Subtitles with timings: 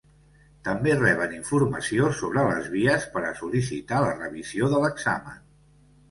[0.67, 5.37] També reben informació sobre les vies per a sol·licitar la revisió de l'examen.